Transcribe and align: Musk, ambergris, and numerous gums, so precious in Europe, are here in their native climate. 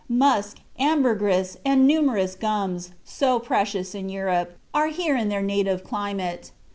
Musk, 0.09 0.57
ambergris, 0.79 1.57
and 1.63 1.85
numerous 1.85 2.33
gums, 2.33 2.89
so 3.05 3.37
precious 3.37 3.93
in 3.93 4.09
Europe, 4.09 4.57
are 4.73 4.87
here 4.87 5.15
in 5.15 5.29
their 5.29 5.43
native 5.43 5.83
climate. 5.83 6.49